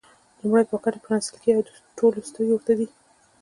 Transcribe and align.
لومړی 0.41 0.63
پاکټ 0.69 0.93
پرانېستل 1.03 1.37
کېږي 1.43 1.55
او 1.57 1.63
د 1.65 1.69
ټولو 1.97 2.19
سترګې 2.29 2.53
ورته 2.55 2.73
دي. 2.79 2.87